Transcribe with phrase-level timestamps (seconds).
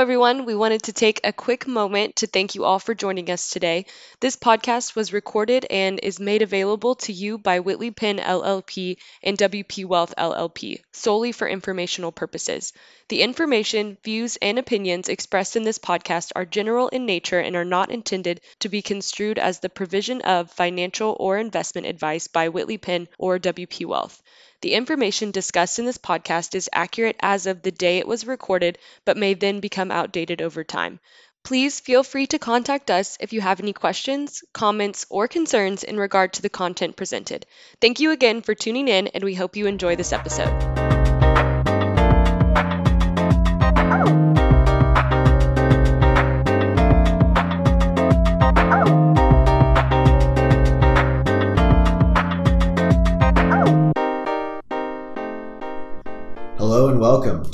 [0.00, 0.46] Everyone.
[0.46, 3.84] We wanted to take a quick moment to thank you all for joining us today.
[4.20, 9.36] This podcast was recorded and is made available to you by Whitley Penn LLP and
[9.36, 12.72] WP Wealth LLP solely for informational purposes.
[13.08, 17.66] The information, views, and opinions expressed in this podcast are general in nature and are
[17.66, 22.78] not intended to be construed as the provision of financial or investment advice by Whitley
[22.78, 24.22] Penn or WP Wealth.
[24.62, 28.78] The information discussed in this podcast is accurate as of the day it was recorded,
[29.06, 31.00] but may then become outdated over time.
[31.42, 35.96] Please feel free to contact us if you have any questions, comments, or concerns in
[35.96, 37.46] regard to the content presented.
[37.80, 40.89] Thank you again for tuning in, and we hope you enjoy this episode.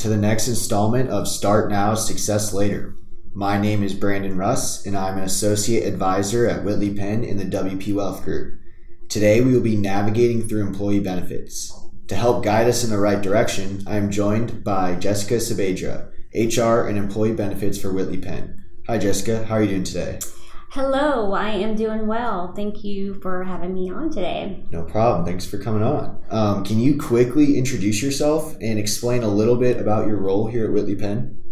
[0.07, 2.95] To the next installment of Start Now, Success Later.
[3.35, 7.45] My name is Brandon Russ, and I'm an associate advisor at Whitley Penn in the
[7.45, 8.55] WP Wealth Group.
[9.09, 11.77] Today, we will be navigating through employee benefits.
[12.07, 16.87] To help guide us in the right direction, I am joined by Jessica Saavedra, HR
[16.87, 18.65] and Employee Benefits for Whitley Penn.
[18.87, 19.45] Hi, Jessica.
[19.47, 20.21] How are you doing today?
[20.77, 22.53] Hello, I am doing well.
[22.53, 24.63] Thank you for having me on today.
[24.71, 25.25] No problem.
[25.25, 26.23] Thanks for coming on.
[26.29, 30.67] Um, can you quickly introduce yourself and explain a little bit about your role here
[30.67, 31.43] at Whitley Penn?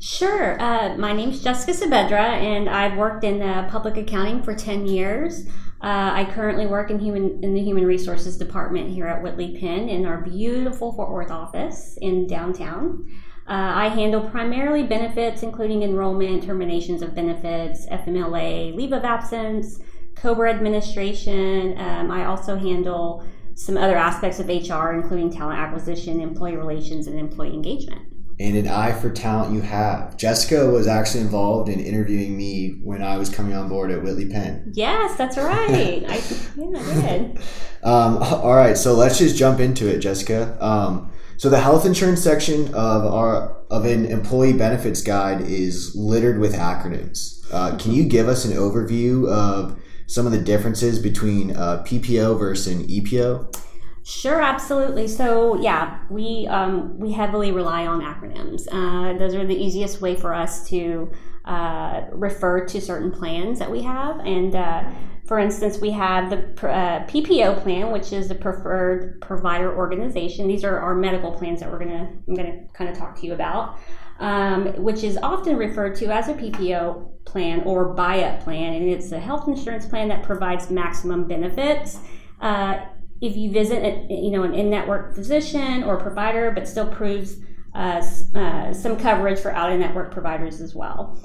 [0.00, 0.58] Sure.
[0.58, 5.46] Uh, my is Jessica Saavedra, and I've worked in uh, public accounting for 10 years.
[5.82, 9.90] Uh, I currently work in human in the human resources department here at Whitley Penn
[9.90, 13.04] in our beautiful Fort Worth office in downtown.
[13.48, 19.80] Uh, I handle primarily benefits, including enrollment, terminations of benefits, FMLA, leave of absence,
[20.14, 21.76] COBRA administration.
[21.78, 27.18] Um, I also handle some other aspects of HR, including talent acquisition, employee relations, and
[27.18, 28.02] employee engagement.
[28.40, 30.16] And an eye for talent you have.
[30.16, 34.28] Jessica was actually involved in interviewing me when I was coming on board at Whitley
[34.28, 34.72] Penn.
[34.74, 36.04] Yes, that's right.
[36.08, 36.22] I,
[36.56, 37.38] yeah, I did.
[37.84, 40.56] Um, all right, so let's just jump into it, Jessica.
[40.64, 41.11] Um,
[41.42, 46.54] so the health insurance section of our of an employee benefits guide is littered with
[46.54, 47.44] acronyms.
[47.52, 49.76] Uh, can you give us an overview of
[50.06, 53.58] some of the differences between uh, PPO versus an EPO?
[54.04, 55.08] Sure, absolutely.
[55.08, 58.68] So yeah, we um, we heavily rely on acronyms.
[58.70, 61.10] Uh, those are the easiest way for us to
[61.44, 64.84] uh, refer to certain plans that we have, and uh,
[65.26, 66.38] for instance, we have the
[66.68, 70.48] uh, PPO plan, which is the preferred provider organization.
[70.48, 73.32] These are our medical plans that we're gonna I'm gonna kind of talk to you
[73.32, 73.78] about,
[74.18, 79.12] um, which is often referred to as a PPO plan or buy-up plan, and it's
[79.12, 81.98] a health insurance plan that provides maximum benefits.
[82.40, 82.80] Uh,
[83.20, 87.36] if you visit, a, you know, an in-network physician or provider, but still proves
[87.76, 88.04] uh,
[88.34, 91.16] uh, some coverage for out-of-network providers as well.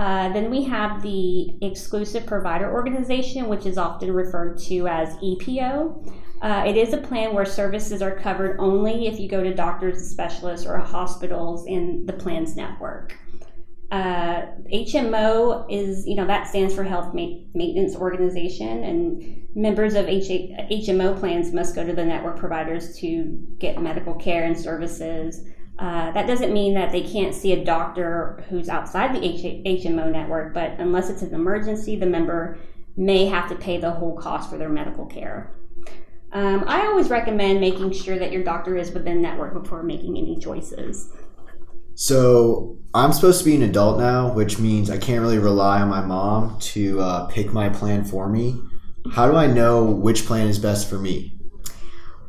[0.00, 6.10] Uh, then we have the exclusive provider organization, which is often referred to as EPO.
[6.40, 9.98] Uh, it is a plan where services are covered only if you go to doctors
[9.98, 13.14] and specialists or hospitals in the plan's network.
[13.90, 20.08] Uh, HMO is, you know, that stands for Health Ma- Maintenance Organization, and members of
[20.08, 25.44] H- HMO plans must go to the network providers to get medical care and services.
[25.80, 30.12] Uh, that doesn't mean that they can't see a doctor who's outside the H- HMO
[30.12, 32.58] network, but unless it's an emergency, the member
[32.98, 35.54] may have to pay the whole cost for their medical care.
[36.32, 40.38] Um, I always recommend making sure that your doctor is within network before making any
[40.38, 41.10] choices.
[41.94, 45.88] So I'm supposed to be an adult now, which means I can't really rely on
[45.88, 48.60] my mom to uh, pick my plan for me.
[49.12, 51.39] How do I know which plan is best for me?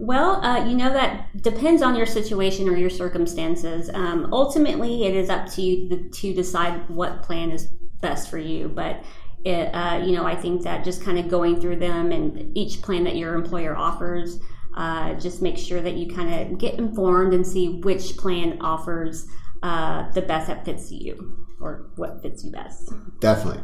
[0.01, 3.91] Well, uh, you know, that depends on your situation or your circumstances.
[3.94, 7.68] Um, ultimately, it is up to you to decide what plan is
[8.01, 8.68] best for you.
[8.68, 9.03] But,
[9.45, 12.81] it, uh, you know, I think that just kind of going through them and each
[12.81, 14.39] plan that your employer offers,
[14.75, 19.27] uh, just make sure that you kind of get informed and see which plan offers
[19.62, 22.92] uh, the best that fits you or what fits you best.
[23.19, 23.62] Definitely.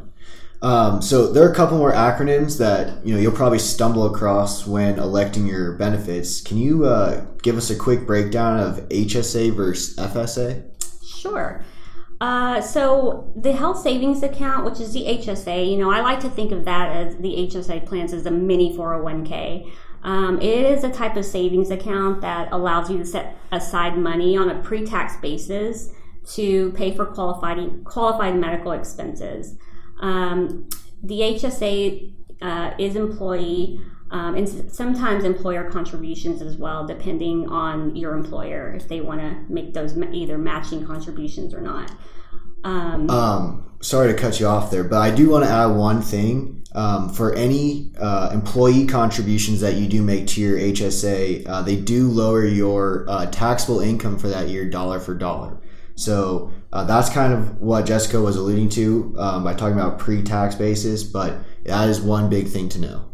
[0.62, 4.66] Um, so there are a couple more acronyms that you know you'll probably stumble across
[4.66, 6.42] when electing your benefits.
[6.42, 10.64] Can you uh, give us a quick breakdown of HSA versus FSA?
[11.06, 11.64] Sure.
[12.20, 16.30] Uh, so the health savings account, which is the HSA, you know, I like to
[16.30, 19.72] think of that as the HSA plans as a mini 401k.
[20.02, 24.36] Um, it is a type of savings account that allows you to set aside money
[24.36, 25.92] on a pre-tax basis
[26.34, 29.56] to pay for qualified qualified medical expenses.
[30.00, 30.70] Um,
[31.04, 38.14] the HSA uh, is employee um, and sometimes employer contributions as well, depending on your
[38.14, 41.92] employer if they want to make those either matching contributions or not.
[42.64, 46.02] Um, Um, sorry to cut you off there, but I do want to add one
[46.02, 46.54] thing.
[46.74, 51.76] Um, for any uh, employee contributions that you do make to your HSA, uh, they
[51.76, 55.58] do lower your uh, taxable income for that year dollar for dollar.
[55.96, 60.56] So uh, that's kind of what Jessica was alluding to um, by talking about pre-tax
[60.56, 63.06] basis, but that is one big thing to know.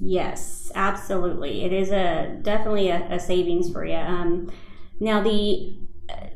[0.00, 1.64] Yes, absolutely.
[1.64, 3.94] It is a definitely a, a savings for you.
[3.94, 4.52] Um,
[5.00, 5.78] now the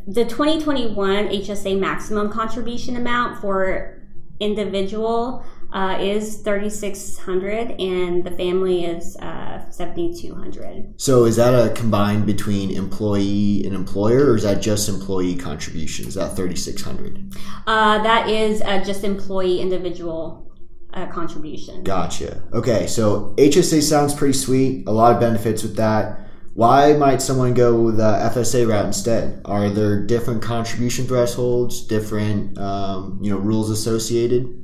[0.06, 4.02] the 2021 HSA maximum contribution amount for
[4.40, 12.26] individual uh, is 3600 and the family is uh, 7200 So is that a combined
[12.26, 16.14] between employee and employer, or is that just employee contributions?
[16.14, 17.32] That thirty six hundred.
[17.66, 20.50] uh, that is uh, just employee individual
[20.94, 22.42] uh, contribution Gotcha.
[22.52, 24.86] Okay, so HSA sounds pretty sweet.
[24.88, 26.20] A lot of benefits with that.
[26.54, 28.02] Why might someone go the
[28.34, 29.42] FSA route instead?
[29.44, 34.57] Are there different contribution thresholds, different um, you know rules associated?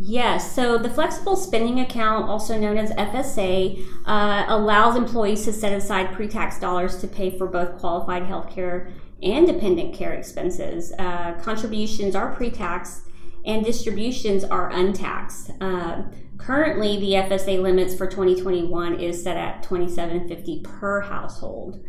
[0.00, 5.72] Yes, so the flexible spending account, also known as FSA, uh, allows employees to set
[5.72, 8.92] aside pre tax dollars to pay for both qualified health care
[9.24, 10.92] and dependent care expenses.
[11.00, 13.02] Uh, contributions are pre tax
[13.44, 15.50] and distributions are untaxed.
[15.60, 16.02] Uh,
[16.36, 21.84] currently, the FSA limits for 2021 is set at 2750 per household.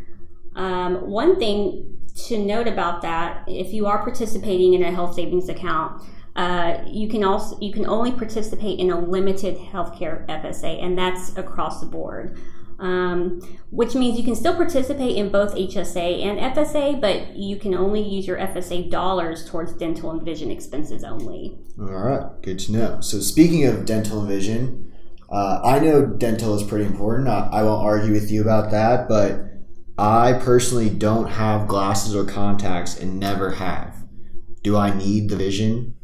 [0.56, 5.48] Um, one thing to note about that, if you are participating in a health savings
[5.48, 6.02] account,
[6.40, 11.36] uh, you can also you can only participate in a limited healthcare FSA, and that's
[11.38, 12.40] across the board.
[12.80, 13.42] Um,
[13.72, 18.02] which means you can still participate in both HSA and FSA, but you can only
[18.02, 21.60] use your FSA dollars towards dental and vision expenses only.
[21.78, 23.02] All right, good to know.
[23.02, 24.94] So speaking of dental and vision,
[25.30, 27.28] uh, I know dental is pretty important.
[27.28, 29.42] I, I won't argue with you about that, but
[29.98, 34.06] I personally don't have glasses or contacts and never have.
[34.64, 35.96] Do I need the vision?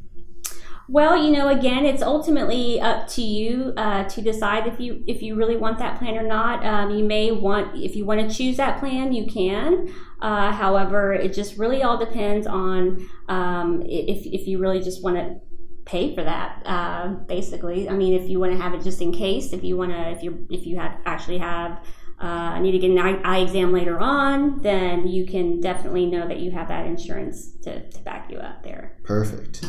[0.88, 5.22] Well, you know, again, it's ultimately up to you uh, to decide if you if
[5.24, 6.64] you really want that plan or not.
[6.64, 9.94] Um, you may want, if you want to choose that plan, you can.
[10.22, 15.18] Uh, however, it just really all depends on um, if if you really just want
[15.18, 15.40] to
[15.86, 16.62] pay for that.
[16.66, 19.78] Uh, basically, I mean, if you want to have it just in case, if you
[19.78, 21.80] want to, if you if you have actually have.
[22.18, 26.26] Uh, need to get an eye, eye exam later on, then you can definitely know
[26.26, 28.98] that you have that insurance to, to back you up there.
[29.04, 29.66] Perfect.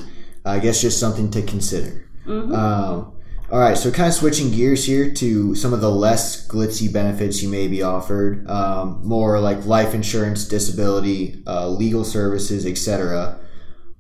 [0.47, 2.05] I guess just something to consider.
[2.27, 2.55] Mhm.
[2.55, 3.13] Um,
[3.51, 7.43] all right, so kind of switching gears here to some of the less glitzy benefits
[7.43, 13.39] you may be offered, um, more like life insurance, disability, uh, legal services, etc.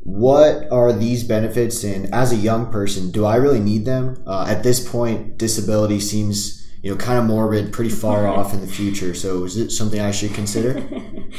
[0.00, 4.16] What are these benefits, and as a young person, do I really need them?
[4.26, 8.60] Uh, at this point, disability seems you know kind of morbid, pretty far off in
[8.60, 9.14] the future.
[9.14, 10.82] So, is it something I should consider?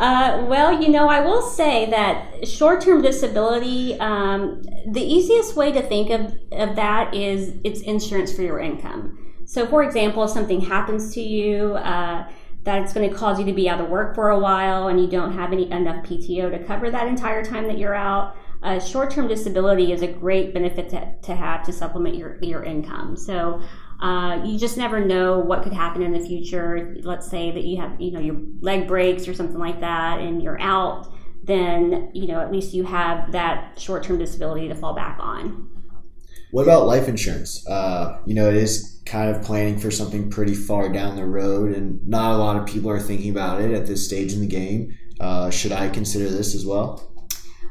[0.00, 5.72] Uh, well, you know, I will say that short term disability, um, the easiest way
[5.72, 9.34] to think of, of that is it's insurance for your income.
[9.44, 12.26] So, for example, if something happens to you, uh,
[12.62, 14.98] that it's going to cause you to be out of work for a while and
[14.98, 18.80] you don't have any enough PTO to cover that entire time that you're out, uh,
[18.80, 23.16] short-term disability is a great benefit to, to have to supplement your, your income.
[23.18, 23.60] So
[24.00, 26.96] uh, you just never know what could happen in the future.
[27.02, 30.42] Let's say that you have, you know, your leg breaks or something like that and
[30.42, 35.18] you're out, then, you know, at least you have that short-term disability to fall back
[35.20, 35.68] on.
[36.50, 37.66] What about life insurance?
[37.68, 41.72] Uh, you know, it is kind of planning for something pretty far down the road,
[41.72, 44.46] and not a lot of people are thinking about it at this stage in the
[44.46, 44.96] game.
[45.20, 47.12] Uh, should I consider this as well?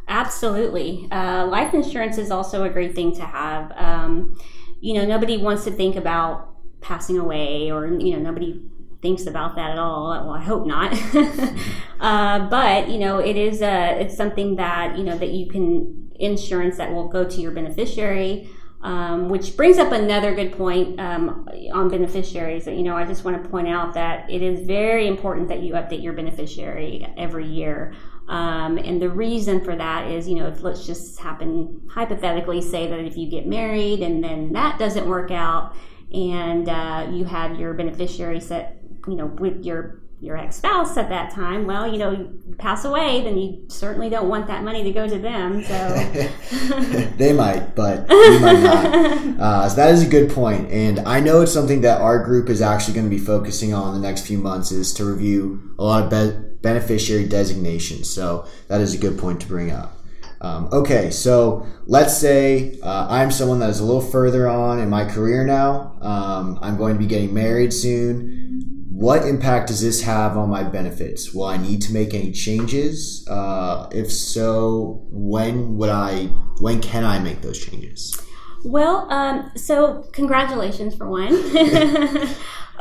[0.07, 1.07] Absolutely.
[1.11, 3.71] Uh, life insurance is also a great thing to have.
[3.75, 4.39] Um,
[4.81, 8.61] you know, nobody wants to think about passing away, or, you know, nobody
[9.01, 10.09] thinks about that at all.
[10.09, 10.93] Well, I hope not.
[11.99, 16.11] uh, but, you know, it is a, it's something that, you know, that you can
[16.19, 18.49] insurance that will go to your beneficiary.
[18.81, 22.63] Um, which brings up another good point um, on beneficiaries.
[22.63, 25.59] That you know, I just want to point out that it is very important that
[25.59, 27.93] you update your beneficiary every year.
[28.29, 32.87] Um, and the reason for that is, you know, if let's just happen hypothetically say
[32.87, 35.75] that if you get married and then that doesn't work out,
[36.13, 41.09] and uh, you had your beneficiary set, you know, with your your ex spouse at
[41.09, 44.83] that time, well, you know, you pass away, then you certainly don't want that money
[44.83, 45.63] to go to them.
[45.63, 45.73] So
[47.17, 49.19] they might, but you might not.
[49.39, 52.49] Uh, so that is a good point, and I know it's something that our group
[52.49, 55.83] is actually going to be focusing on the next few months is to review a
[55.83, 58.09] lot of be- beneficiary designations.
[58.09, 59.95] So that is a good point to bring up.
[60.41, 64.89] Um, okay, so let's say uh, I'm someone that is a little further on in
[64.89, 65.97] my career now.
[66.01, 68.68] Um, I'm going to be getting married soon.
[68.99, 71.33] What impact does this have on my benefits?
[71.33, 73.25] Will I need to make any changes?
[73.29, 76.25] Uh, if so, when would I?
[76.59, 78.21] When can I make those changes?
[78.65, 81.31] Well, um, so congratulations for one.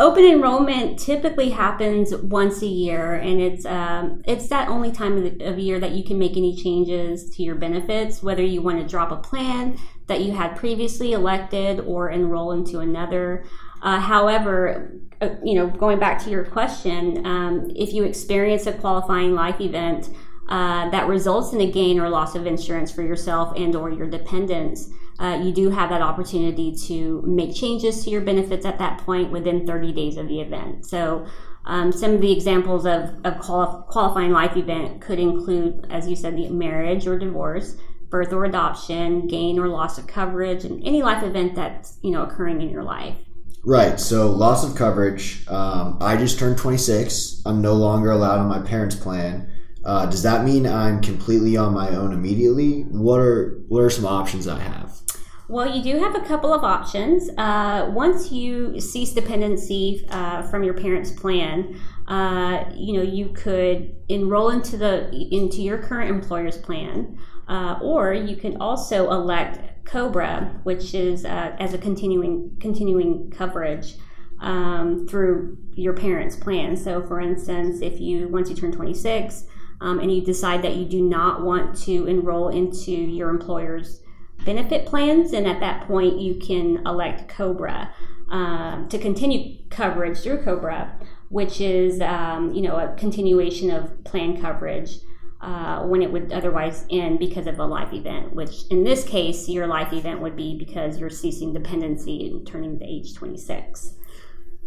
[0.01, 5.39] Open enrollment typically happens once a year, and it's um, it's that only time of,
[5.39, 8.81] the, of year that you can make any changes to your benefits, whether you want
[8.81, 13.45] to drop a plan that you had previously elected or enroll into another.
[13.83, 18.73] Uh, however, uh, you know, going back to your question, um, if you experience a
[18.73, 20.11] qualifying life event
[20.49, 24.07] uh, that results in a gain or loss of insurance for yourself and or your
[24.09, 28.99] dependents, uh, you do have that opportunity to make changes to your benefits at that
[28.99, 30.87] point within 30 days of the event.
[30.87, 31.27] So.
[31.65, 36.35] Um, some of the examples of, quali- qualifying life event could include, as you said,
[36.35, 37.77] the marriage or divorce,
[38.09, 42.23] birth or adoption, gain or loss of coverage, and any life event that's you know
[42.23, 43.17] occurring in your life.
[43.65, 43.99] Right.
[43.99, 45.47] So loss of coverage.
[45.49, 47.43] Um, I just turned 26.
[47.45, 49.51] I'm no longer allowed on my parents' plan.
[49.85, 52.83] Uh, does that mean I'm completely on my own immediately?
[52.83, 55.01] What are what are some options I have?
[55.49, 57.31] Well, you do have a couple of options.
[57.39, 63.97] Uh, once you cease dependency uh, from your parents' plan, uh, you know you could
[64.11, 70.61] enroll into the into your current employer's plan, uh, or you can also elect Cobra,
[70.65, 73.95] which is uh, as a continuing continuing coverage
[74.41, 76.77] um, through your parents' plan.
[76.77, 79.45] So, for instance, if you once you turn 26
[79.81, 84.01] um, and you decide that you do not want to enroll into your employer's
[84.45, 87.93] benefit plans, and at that point you can elect Cobra
[88.31, 90.99] um, to continue coverage through Cobra,
[91.31, 94.99] which is um, you know a continuation of plan coverage
[95.41, 99.49] uh, when it would otherwise end because of a life event, which in this case,
[99.49, 103.95] your life event would be because you're ceasing dependency and turning to age 26.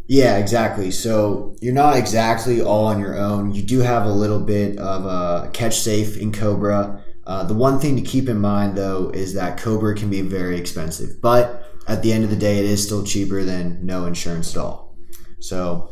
[0.07, 0.91] Yeah, exactly.
[0.91, 3.53] So you're not exactly all on your own.
[3.53, 7.03] You do have a little bit of a catch safe in Cobra.
[7.25, 10.57] Uh, the one thing to keep in mind, though, is that Cobra can be very
[10.57, 14.55] expensive, but at the end of the day, it is still cheaper than no insurance
[14.55, 14.95] at all.
[15.39, 15.91] So,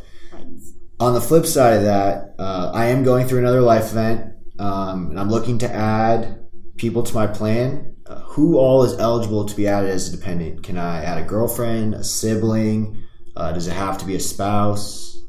[0.99, 4.28] on the flip side of that, uh, I am going through another life event
[4.59, 6.45] um, and I'm looking to add
[6.77, 7.95] people to my plan.
[8.05, 10.63] Uh, who all is eligible to be added as a dependent?
[10.63, 13.03] Can I add a girlfriend, a sibling?
[13.35, 15.23] Uh, does it have to be a spouse?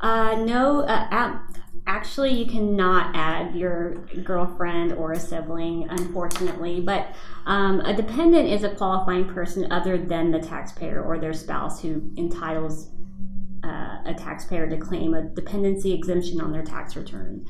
[0.00, 1.38] Uh, no, uh,
[1.86, 6.80] actually, you cannot add your girlfriend or a sibling, unfortunately.
[6.80, 7.14] But
[7.46, 12.12] um, a dependent is a qualifying person other than the taxpayer or their spouse who
[12.16, 12.90] entitles
[13.64, 17.44] uh, a taxpayer to claim a dependency exemption on their tax return.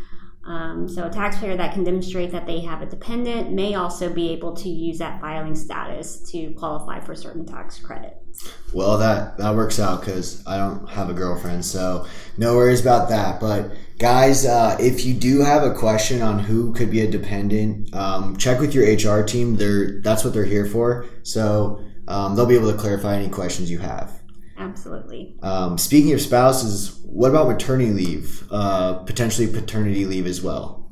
[0.48, 4.30] Um, so, a taxpayer that can demonstrate that they have a dependent may also be
[4.30, 8.50] able to use that filing status to qualify for certain tax credits.
[8.72, 12.06] Well, that that works out because I don't have a girlfriend, so
[12.38, 13.40] no worries about that.
[13.40, 17.94] But guys, uh, if you do have a question on who could be a dependent,
[17.94, 19.56] um, check with your HR team.
[19.56, 21.04] They're that's what they're here for.
[21.24, 24.18] So um, they'll be able to clarify any questions you have.
[24.68, 25.36] Absolutely.
[25.42, 28.46] Um, speaking of spouses, what about maternity leave?
[28.50, 30.90] Uh, potentially paternity leave as well.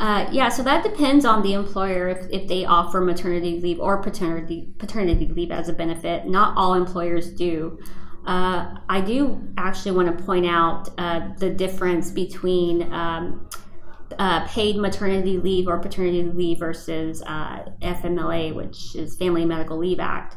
[0.00, 4.02] Uh, yeah, so that depends on the employer if, if they offer maternity leave or
[4.02, 6.26] paternity paternity leave as a benefit.
[6.26, 7.78] Not all employers do.
[8.26, 13.48] Uh, I do actually want to point out uh, the difference between um,
[14.18, 20.00] uh, paid maternity leave or paternity leave versus uh, FMLA, which is Family Medical Leave
[20.00, 20.36] Act.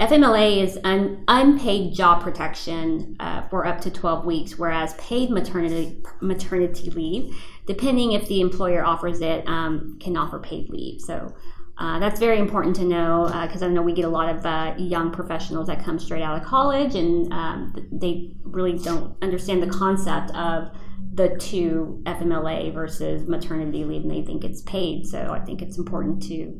[0.00, 6.02] FMLA is un, unpaid job protection uh, for up to 12 weeks, whereas paid maternity
[6.22, 11.02] maternity leave, depending if the employer offers it, um, can offer paid leave.
[11.02, 11.34] So
[11.76, 14.46] uh, that's very important to know because uh, I know we get a lot of
[14.46, 19.62] uh, young professionals that come straight out of college and um, they really don't understand
[19.62, 20.70] the concept of
[21.12, 25.06] the two FMLA versus maternity leave, and they think it's paid.
[25.06, 26.58] So I think it's important to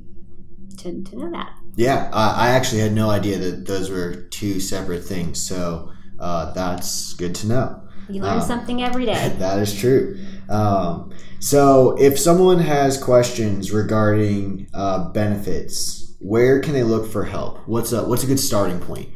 [0.79, 1.60] to, to know that.
[1.77, 5.41] Yeah, I, I actually had no idea that those were two separate things.
[5.41, 7.83] So uh, that's good to know.
[8.09, 9.35] You learn um, something every day.
[9.39, 10.19] That is true.
[10.49, 17.67] Um, so, if someone has questions regarding uh, benefits, where can they look for help?
[17.67, 19.09] What's a what's a good starting point?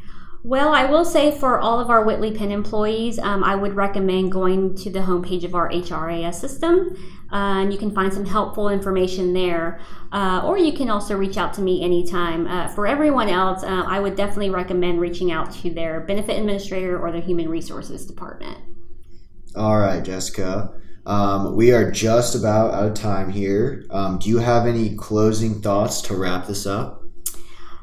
[0.47, 4.31] Well, I will say for all of our Whitley Penn employees, um, I would recommend
[4.31, 6.95] going to the homepage of our HRIS system,
[7.33, 9.81] uh, and you can find some helpful information there.
[10.13, 12.47] Uh, or you can also reach out to me anytime.
[12.47, 17.01] Uh, for everyone else, uh, I would definitely recommend reaching out to their benefit administrator
[17.01, 18.59] or their human resources department.
[19.57, 20.79] All right, Jessica.
[21.07, 23.87] Um, we are just about out of time here.
[23.89, 27.04] Um, do you have any closing thoughts to wrap this up?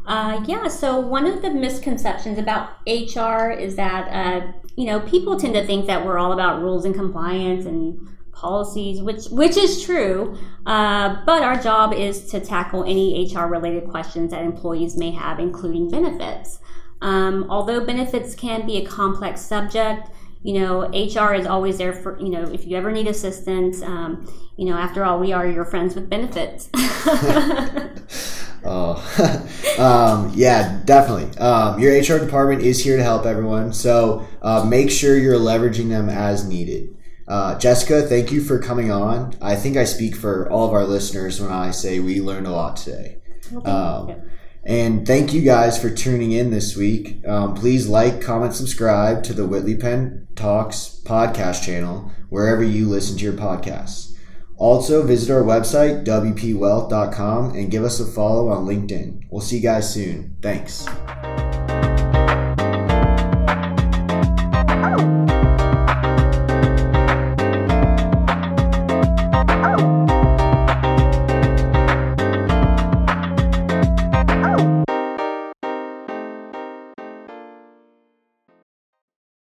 [0.05, 5.39] Uh, yeah, so one of the misconceptions about HR is that, uh, you know, people
[5.39, 9.83] tend to think that we're all about rules and compliance and policies, which which is
[9.83, 10.35] true.
[10.65, 15.39] Uh, but our job is to tackle any HR related questions that employees may have,
[15.39, 16.59] including benefits.
[17.01, 20.09] Um, although benefits can be a complex subject,
[20.43, 23.81] you know, HR is always there for, you know, if you ever need assistance.
[23.81, 26.69] Um, you know, after all, we are your friends with benefits.
[28.63, 29.47] oh,
[29.79, 31.37] um, yeah, definitely.
[31.37, 33.73] Um, your HR department is here to help everyone.
[33.73, 36.95] So uh, make sure you're leveraging them as needed.
[37.27, 39.35] Uh, Jessica, thank you for coming on.
[39.41, 42.51] I think I speak for all of our listeners when I say we learned a
[42.51, 43.19] lot today.
[43.65, 44.15] Um,
[44.63, 47.25] and thank you guys for tuning in this week.
[47.27, 53.17] Um, please like, comment, subscribe to the Whitley Penn Talks podcast channel wherever you listen
[53.17, 54.15] to your podcasts.
[54.61, 59.23] Also, visit our website, WPWealth.com, and give us a follow on LinkedIn.
[59.31, 60.37] We'll see you guys soon.
[60.39, 60.85] Thanks.